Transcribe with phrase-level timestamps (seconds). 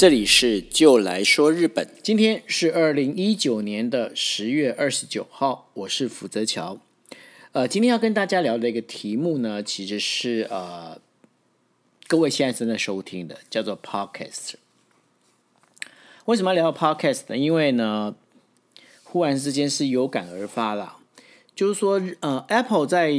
[0.00, 6.80] 这里是就来说日本，今天是二零一九年的十月二十九号，我是福泽桥。
[7.52, 10.98] 呃，今天要跟大家聊的一个题目呢，其实是呃，
[12.08, 14.54] 各位现在正在收听的，叫做 Podcast。
[16.24, 17.36] 为什么要聊 Podcast 呢？
[17.36, 18.14] 因为呢，
[19.04, 20.96] 忽然之间是有感而发了，
[21.54, 23.12] 就是说，呃，Apple 在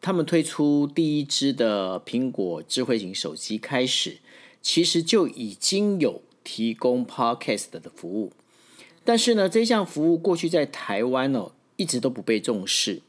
[0.00, 4.18] 他们推出第一支的苹果智慧型手机开始。
[4.62, 8.32] 其实就已经有提供 Podcast 的服务，
[9.04, 13.02] 但是呢，这项服务过去在台湾哦，一直都不被重视。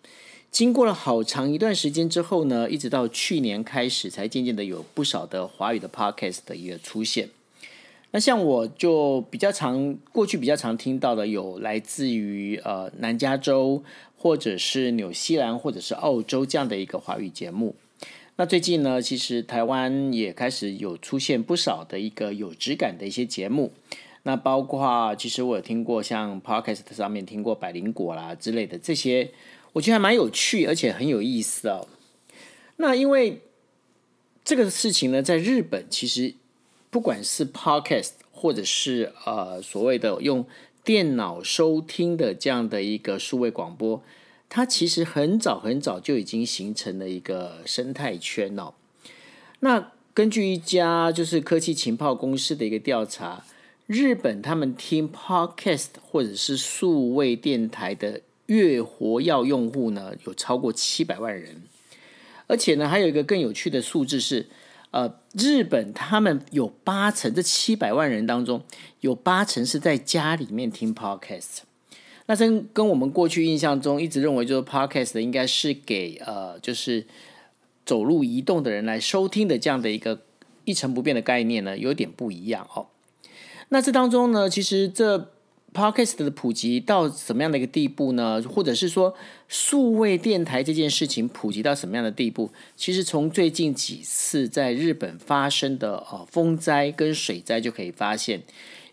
[0.50, 7.30] 经过了好长一段时间之后呢，一直到去年开始，才渐渐的有不少的华语的 Podcast 的一个出现。
[8.12, 13.82] 那像我就比较常过去比较常听到的，有来自于呃南加州，
[14.18, 17.76] 或者是纽西兰，或者是澳洲这样的一个华语节目。
[18.38, 23.72] 那最近呢，其实台湾也开始有出现不少的一个有质感的一些节目。
[24.24, 29.32] 那包括其实我有听过像 Podcast 上面听过百灵果啦之类的这些，
[29.74, 31.88] 我觉得还蛮有趣，而且很有意思哦。
[32.78, 33.42] 那因为
[34.44, 36.34] 这个事情呢，在日本其实
[36.90, 40.46] 不管是 Podcast 或者是呃所谓的用
[40.84, 44.02] 电脑收听的这样的一个数位广播。
[44.54, 48.74] 它其实很早很早就已经形成了一个生态圈哦。
[49.62, 53.46] 那根据一家就是科技情报公司的一个调查，
[53.88, 61.62] 日本他们听 podcast 或者是数位电台的月活跃用户呢，有超过七百万人。
[62.48, 64.50] 而且呢，还有一个更有趣的数字是，
[64.92, 68.62] 呃，日本他们有八成这七百万人当中，
[69.00, 71.60] 有八成是在家里面听 podcast。
[72.32, 77.06] 那跟跟我们过去印象中一直认为就是 podcast 应该是给呃就是
[77.86, 80.22] 走路移动的人来收听的这样的一个
[80.64, 82.88] 一成不变的概念呢，有点不一样哦。
[83.68, 85.30] 那这当中呢，其实这
[85.74, 88.42] podcast 的普及到什么样的一个地步呢？
[88.44, 89.14] 或者是说
[89.50, 92.50] 数位电台这件事情普及到什么样的地步？
[92.78, 98.44] 其实从最近几次在日本发生的呃风灾跟水灾就可以发现。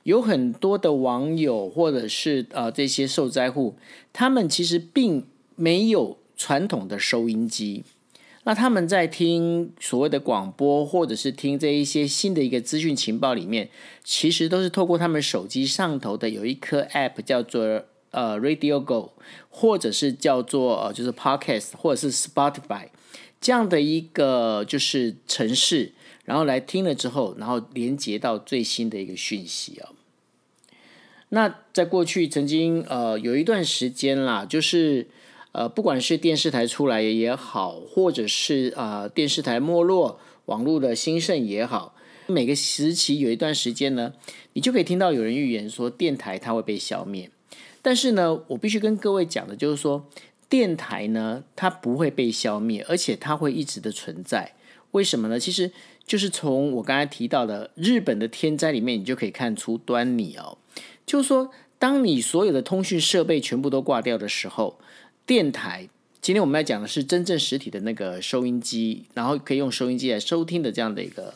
[0.04, 3.76] 有很多的网友或者是呃这些受灾户，
[4.12, 5.26] 他们其实并
[5.56, 7.84] 没有传统的收音机，
[8.44, 13.68] 那他们在听所谓的广播或者是听这一些新的一个资讯情报里面，
[14.02, 19.12] 其实都是透过他们手机上头的有一颗 App 叫做呃 Radio Go，
[19.50, 22.86] 或者是叫做呃就是 Podcast 或者是 Spotify
[23.40, 25.92] 这样的一个就是城市，
[26.28, 29.88] 然后来听了之后，然后连接到最新的一个讯息啊。
[31.30, 35.06] 那在过去曾经呃有一段时间啦，就是
[35.52, 41.94] 呃不管是电视台出来也好，或者是啊电视台没落、网络的兴盛也好，
[42.26, 44.12] 每个时期有一段时间呢，
[44.52, 47.30] 你就可以听到有人预言说电台它会被消灭。
[47.80, 50.06] 但是呢，我必须跟各位讲的就是说，
[50.46, 54.52] 电台呢它不会被消灭，而且它会一直的存在。
[54.92, 55.38] 为什么呢？
[55.38, 55.70] 其实
[56.08, 60.56] 就是从我刚才提到的日本的天灾里面，你就可以看出端倪哦。
[61.06, 64.78] 就是说，当你所有的通讯设备全部都挂掉的时候，
[65.26, 65.88] 电台，
[66.22, 71.34] 今天我们要讲的是真正实体的那个收音机，然后可以用收音机来收听的这样的一个，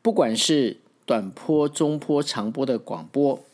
[0.00, 3.44] 不管是短波、中波、长波的广播，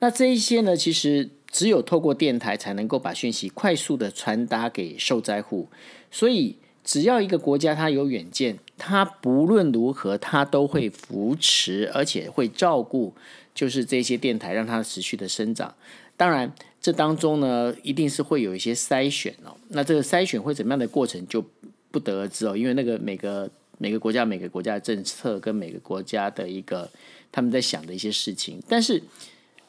[0.00, 5.68] 那这一些呢，其实只有透过电台才能够把讯息快速的传达给受灾户，
[6.10, 13.14] 所以只要一个国家它有远见，它不论如何，它都会扶持，而且会照顾。
[13.54, 15.74] 就是这些电台让它持续的生长，
[16.16, 16.50] 当然
[16.80, 19.54] 这当中呢，一定是会有一些筛选哦。
[19.68, 21.44] 那这个筛选会怎么样的过程就
[21.90, 26.88] 不得而知哦，因为那个每个每个国家每个国家的政策跟每个国家的一个
[27.30, 29.02] 他们在想的一些事情，但是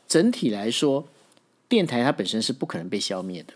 [0.07, 1.05] 整体来说，
[1.67, 3.53] 电台它本身是不可能被消灭的。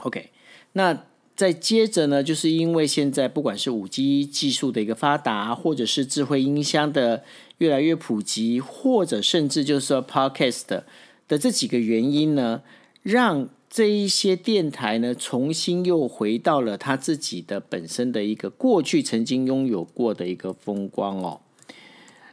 [0.00, 0.28] OK，
[0.74, 1.06] 那。
[1.40, 7.24] 再接着呢，就是因为现在不管是五 G 技术的一个发达，或者是智慧音箱的
[7.56, 10.82] 越来越普及，或者甚至就是说 Podcast
[11.26, 12.60] 的这几个原因呢，
[13.02, 21.40] 让这一些电台呢重新又回到了他自己的本身的一个过去曾经拥有过的一个风光哦。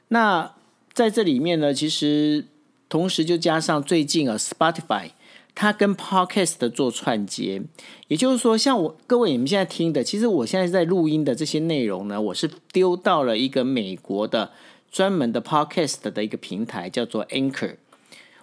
[0.09, 0.53] 那
[0.91, 2.43] 在这里面呢，其实
[2.89, 5.11] 同时就加上最近啊 Spotify。
[5.59, 7.63] 它跟 Podcast 做串接，
[8.09, 14.51] 也就是说，像我各位你们现在听的，其实我现在在录音的这些内容呢，我是丢到了一个美国的
[14.91, 17.77] 专门的 Podcast 的一个平台，叫做 Anchor。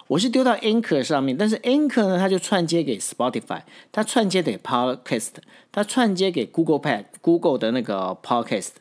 [0.07, 3.61] 我是丢到 Anchor 上面，但是 Anchor 呢，它就串接给 Spotify，
[3.93, 5.35] 它串接给 Podcast，
[5.71, 8.71] 它串接给 Google Pad、Google 的那个 Podcast，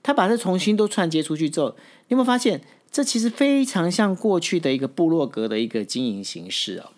[0.00, 1.74] 它把它重新都串接出去之后，
[2.06, 2.60] 你有没有发现，
[2.92, 6.92] 这其实非常像过去的一个部落格的一个经营形式哦。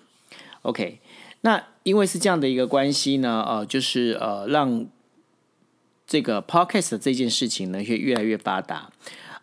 [0.62, 1.00] OK，
[1.42, 4.86] 那因为是这样的一个关系呢，呃，就是呃，让
[6.06, 8.90] 这个 Podcast 这件事情呢，会越来越发达。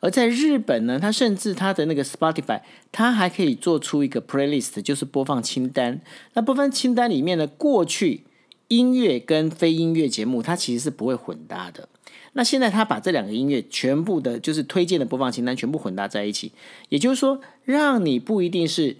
[0.01, 2.61] 而在日本呢，它甚至它的那个 Spotify，
[2.91, 5.99] 它还可以做出一个 playlist，就是播放清单。
[6.35, 8.23] 那播放清单里面呢，过去
[8.69, 11.89] 音乐跟非音乐节目，它其实是不会混搭的。
[12.33, 16.53] 那现在他把这两个音乐全部的，就是推荐的播放清单全部混搭在一起，
[16.87, 18.95] 也就是说，让你不一定是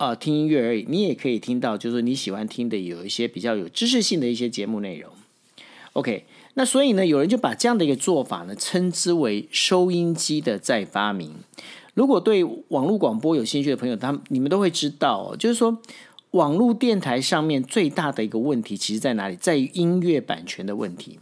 [0.00, 5.12] 呃听音乐而已，你也可以听到，就是你喜欢听的有一些比较有知识性的一些节目内容。
[5.92, 6.24] OK，
[6.54, 11.34] 那所以呢，有人就把这样的一个做法呢，称之为收音机的再发明。
[11.94, 15.78] 如果对网络广播有兴趣的朋友，他你们都会知道，就是说
[16.32, 19.36] 网络电台上面最大的一个问题，其实在哪里？
[19.36, 21.20] 在于音乐版权的问题，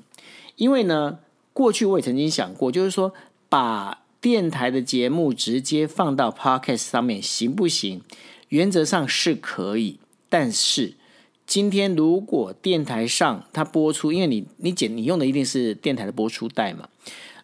[0.57, 1.19] 因为呢。
[1.55, 3.13] 过去我也曾经想过，就是说
[3.49, 8.01] 把电台的节目直接放到 Podcast 上面行不行？
[8.49, 9.99] 原则上是可以，
[10.29, 10.95] 但是
[11.47, 16.89] 今天如果电台上它播出，因为你你剪你用的一定是电台的播出带嘛，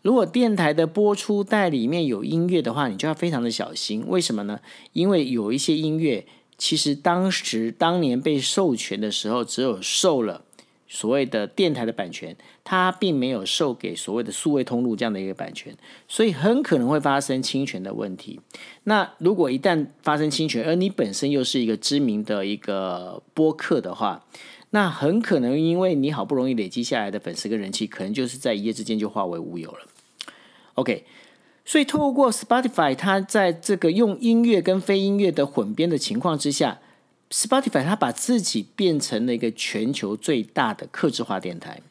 [0.02, 4.04] 如果电台的播出带里面有音乐的话，你就要非常的小心。
[4.06, 4.60] 为什么呢？
[4.92, 10.43] 因为有一些音乐其实当时当年被授权的时候，只有授了。
[10.94, 15.76] 所谓的电台的版权，它并没有授给所谓的数位通路这样的一个版权，
[16.06, 18.38] 所以很可能会发生侵权的问题。
[18.84, 24.24] 那如果一旦发生侵权，而你本身又是一个知名的一个播客的话，
[24.70, 29.80] 那很可能因为你好不容易累积下来的粉丝跟人气，可能就是在一夜之间就化为乌有了。
[30.74, 31.04] OK，
[31.64, 36.78] 所以透过 Spotify，它在这个用音乐跟非音乐的混编的情况之下。
[37.34, 41.82] Spotify 它把自己变成了一个全球最大的客制化电台。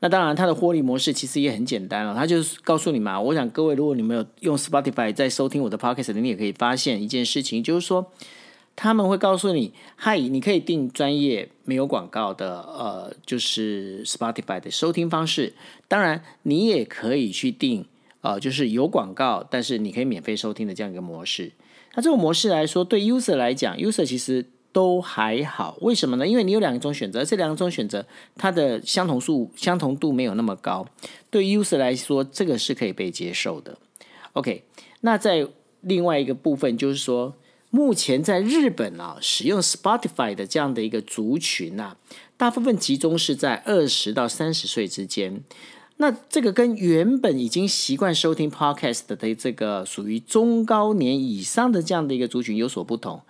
[0.00, 2.12] 那当然，它的获利模式其实也很简单了。
[2.16, 8.10] 它就是告诉你嘛，我想各位，如果你们有用 Spotify 在收听我的 Podcast，你也可以发现一件事情，就是说
[8.74, 15.54] 他们会告诉你，嗨，你可以订专业没有广告的，呃，就是 Spotify 的收听方式。
[15.86, 17.86] 当然，你也可以去订，
[18.22, 21.52] 呃，就是有广告，但是你可以免费收听的这样一个模式。
[21.94, 24.46] 那这种模式来说，对 User 来讲，User 其实。
[24.72, 26.26] 都还好，为什么呢？
[26.26, 28.04] 因为你有两种选择，这两种选择
[28.36, 30.86] 它的相同数相同度没有那么高，
[31.30, 33.76] 对 user 来说，这个是可以被接受的。
[34.32, 34.64] OK，
[35.02, 35.46] 那在
[35.82, 37.34] 另外一个部分就是说，
[37.70, 41.96] 目前在日本啊，使用 Spotify 的这样的一个族群啊，
[42.36, 45.42] 大部分集中是在二十到三十岁之间。
[45.98, 53.20] 那这个跟原本已经习惯收听 Podcast 的这个属于中高年以上的这样的一个族群有所不同。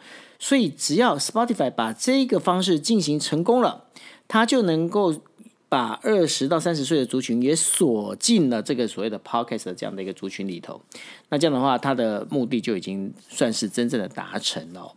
[0.44, 3.84] 所以，只要 Spotify 把这个方式进行成功了，
[4.26, 5.22] 它就能够
[5.68, 10.82] 把二十到三十岁的族群也锁进了这个所谓的 Podcast 的这样的一个族群里头。
[11.28, 14.92] 那这样的话，它的目的就已经算是真正的达成了。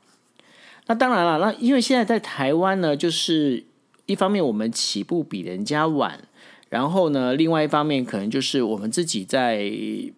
[0.88, 3.64] 那当然了，那因为现在在台湾呢，就是
[4.08, 6.28] 一方面我们起步比人家晚。
[6.76, 9.72] 然后呢，另外一方面可能就是我们自己在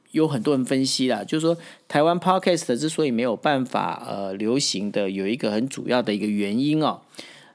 [0.09, 1.55] 有很多人分析啦，就是说
[1.87, 7.01] 台湾 podcast 之所以没有办法呃流行的，有一个很主要的一个原因哦，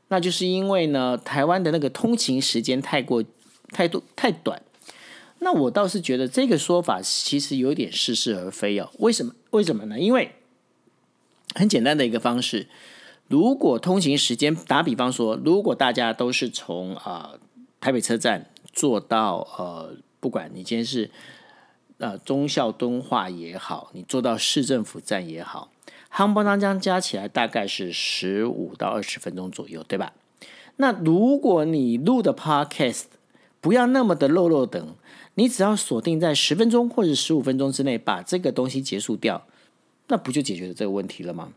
[0.06, 3.25] 那就是因为呢台湾的那个通勤时间太过
[3.72, 4.62] 太多太短。
[5.40, 8.88] 那我倒是觉得这个说法其实有点似是而非哦。
[9.00, 9.35] 为什么？
[9.50, 9.99] 为什么呢？
[9.99, 10.30] 因为
[11.56, 12.68] 很简单的一个方式，
[13.26, 17.32] 如果通勤时间打比方说，如果大家都是从啊
[17.80, 18.47] 台北车站。
[18.73, 21.11] 做到呃，不管你今天是
[21.99, 25.71] 呃忠孝敦化也好，你做到市政府站也好，
[26.12, 30.12] 夯不啷当加起来大概是十五到二十分钟左右，对吧？
[30.76, 33.05] 那如果你录的 podcast
[33.61, 34.95] 不要那么的漏漏等，
[35.35, 39.47] 你只要锁定在十分钟或者十五分钟之内把这个东西结束掉，
[40.09, 41.52] 那不就解决了这个问题了吗？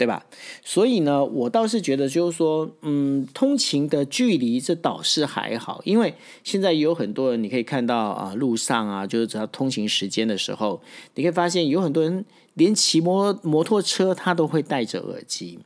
[0.00, 0.24] 对吧？
[0.64, 10.80] 所以呢，我倒是觉得，就是说，嗯，通勤的距离这倒是还好，因为现在有很多人，你可以看到啊，路上啊，就是只要通勤时间的时候，
[11.16, 15.58] 你可以发现有很多人连骑摩摩托车他都会戴着耳机，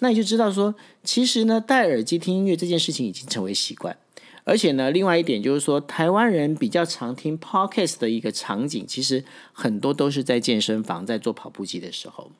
[0.00, 0.74] 那你就知道说，
[1.04, 3.96] 其实呢，戴耳机听音乐这件事情已经成为习惯，
[4.42, 12.32] 而且呢，另外一点就是说，台湾人比较常听 podcast 的一个场景，其实很多都是在健身房在做跑步机的时候。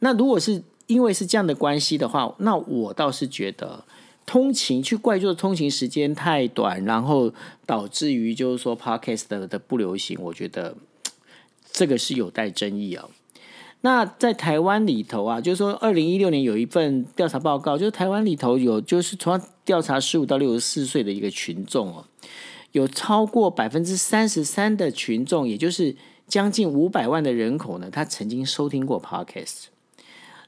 [0.00, 3.84] 那如果是因为是这样的关系的话，那我倒是觉得
[4.24, 7.32] 通勤去怪罪通勤时间太短，然后
[7.66, 10.76] 导致于就是说 podcast 的不流行，我觉得
[11.72, 13.08] 这个是有待争议啊。
[13.82, 22.04] 那在台湾里头啊，就是说二零一六年有一份调查报告，就是台湾里头有就是从调查十五到六十四岁的一个群众哦，
[22.72, 25.94] 有超过百分之三十三的群众，也就是
[26.26, 29.66] 将近五百万的人口呢，他曾经收听过 Podcast。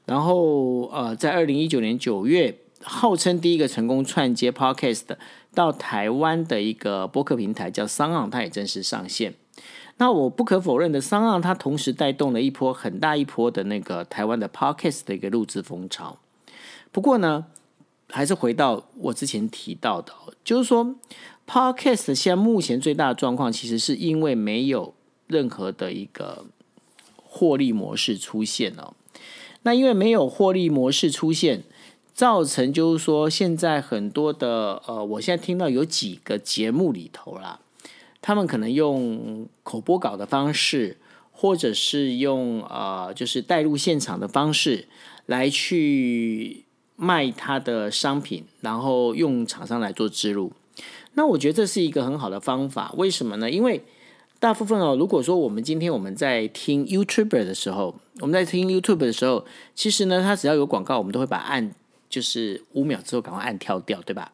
[0.05, 5.03] 然后呃，在二零一九年九月，号称第一个成功串接 Podcast
[5.53, 9.35] 到台湾的一个播客平台叫商岸，它也正式上线。
[9.97, 16.17] 那我不可否认的，商岸它同时带动了一波很大一波的那个台湾的 Podcast 的一个录制风潮。
[16.91, 17.45] 不过呢，
[18.09, 20.11] 还是回到我之前提到的，
[20.43, 20.95] 就是说
[21.47, 24.95] Podcast 现在目前最大的状况，其实是因为没有
[25.27, 26.45] 任何的一个
[27.15, 28.93] 获利模式出现哦。
[29.63, 31.63] 那因为没有获利模式出现，
[32.13, 37.59] 造成就是说现在很多的呃，我现在听到有几个节目里头啦，
[38.21, 40.97] 他们可能用口播稿的方式，
[41.31, 44.87] 或者是用呃就是带入现场的方式
[45.25, 46.65] 来去。
[46.97, 50.51] 卖他的商品，然后用厂商来做植入，
[51.15, 52.93] 那我觉得这是一个很好的方法。
[52.95, 53.49] 为什么呢？
[53.49, 53.81] 因为
[54.39, 61.75] 大部分哦，如果说我们今天我们在听 YouTuber 的时候，我们在听 YouTube 的时候，其实呢，它只要有广告，我们都会把按
[62.09, 64.31] 就是五秒之后赶快按跳掉，对吧？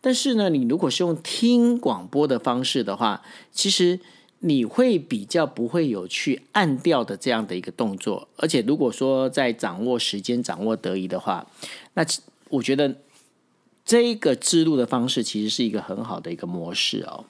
[0.00, 4.00] 但是呢，你如果是用听广播的方式的话，其实。
[4.40, 11.44] 你会比较不会有去按掉的这样的一个动作，而且如果说在掌握时间、掌握得宜的话，
[11.94, 12.06] 那
[12.48, 12.98] 我觉得
[13.84, 17.24] 这个制度的方式其实是一个很好的一个模式哦。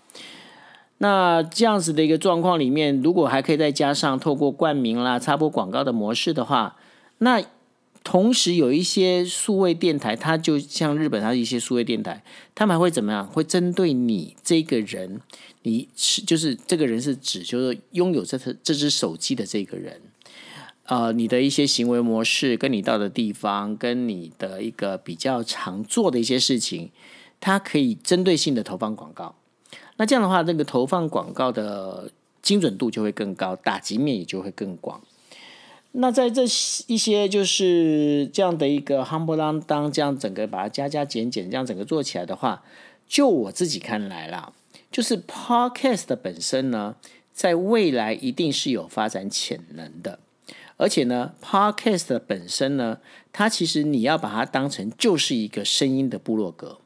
[0.99, 6.77] 那这样子的一个状况里面，如果还可以再加上透过冠名啦、插播广告的模式的话，
[7.19, 7.43] 那。
[8.05, 12.23] 同时有一些数位电台，它就像日本，它一些数位电台，
[12.55, 13.27] 他们还会怎么样？
[13.27, 15.21] 会针对你这个人，
[15.63, 20.01] 你是就是这个人是指就是拥有这这只手机的这个人，
[20.85, 26.91] 呃，你的一些行为模式，跟你到的地方，跟你的一个比较常做的一些事情，
[27.41, 29.35] 它可以针对性的投放广告。
[29.99, 35.01] 那这样的话，那个投放广告的精准度就会更高，打击面也就会更广。
[35.93, 36.43] 那在这
[36.87, 42.63] 一些就是这样的一个夯不啷当，这样整个把它加加减减，这样整个做起来的话，
[43.09, 44.53] 就我自己看来啦，
[44.93, 46.95] 就是 podcast 本身呢，
[47.33, 50.21] 在未来一定是有发展潜能的，
[50.77, 52.99] 而且呢，podcast 本身呢，
[53.33, 56.79] 它其实你要把它当成就是一个声音的部落格，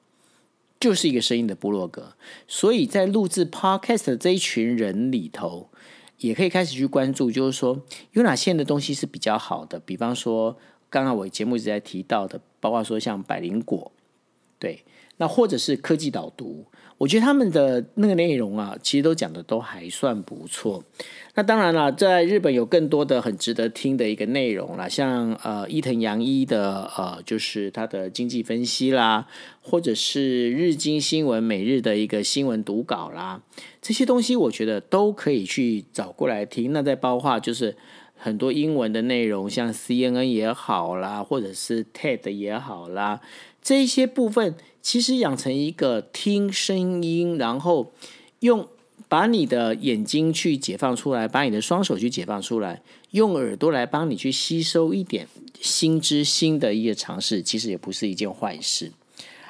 [0.83, 2.15] 就是一个声音的部落格，
[2.49, 5.69] 所以在录制 podcast 的这一群人里头。
[6.19, 9.81] 也可以开始去关注，就是说有哪些的东西是比较好的。
[9.81, 10.57] 比方说，
[10.89, 13.91] 刚刚我节目一直在提到的，包括说像百灵果，
[14.61, 14.85] 对，
[15.17, 16.65] 那或者是科技导读，
[17.03, 20.85] 我觉得他们的那个内容啊，其实都讲的都还算不错。
[21.35, 29.27] 那当然了，在日本有更多的很值得听的一个内容啦，像呃伊藤洋一的呃，就是他的经济分析啦，
[29.61, 33.43] 或者是日经新闻每日的一个新闻读稿啦，
[33.81, 36.73] 这些东西我觉得都可以去找过来听。
[36.73, 37.75] 那在包括就是
[38.15, 43.21] 很多英文的内容，像 CNN 也好啦，或者是 TED 也好啦，
[43.61, 47.93] 这些部分其实养成一个听声音，然后
[48.41, 48.69] 用。
[49.09, 55.29] 把你的眼睛去解放出来，把你的双手去解放出来，用耳朵来帮你去吸收一点
[55.61, 58.91] 新知新的一些尝试，其实也不是一件坏事。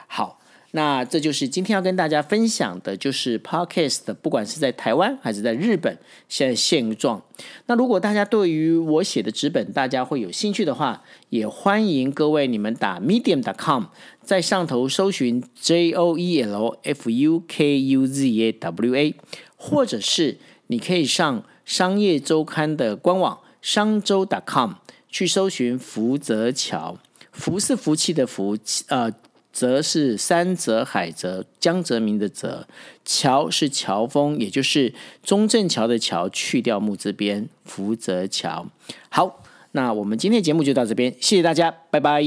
[0.08, 0.40] 好，
[0.72, 5.96] 那这就是今天要跟大家分享的，就是 Podcast，不管是在台湾还是在日本，
[6.28, 7.22] 现在现状。
[7.66, 13.84] 那如果大家对于我写的纸本，大家会有兴趣的话，也欢迎各位你们打 medium.com，
[14.22, 19.14] 在上头搜寻 J O E L F U K U Z A W A。
[19.64, 24.72] 或者是你可以上商业周刊的官网商周 .com
[25.08, 26.98] 去搜寻福泽桥，
[27.30, 29.12] 福是福气的福，呃，
[29.52, 32.66] 泽是山泽海泽江泽民的泽，
[33.04, 38.66] 桥是桥峰，也就是中正桥的桥，去掉木字边，福泽桥。
[39.10, 39.42] 好，
[39.72, 42.22] 那我们今天的节目就到这边，谢谢大家，拜拜。